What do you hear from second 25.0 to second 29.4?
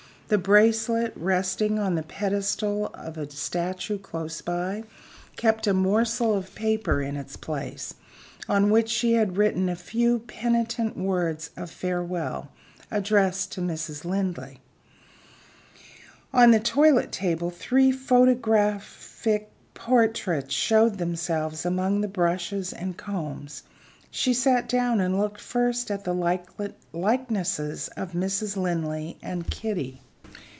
and looked first at the likenesses of Mrs. Linley